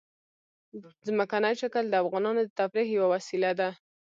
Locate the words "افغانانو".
2.03-2.41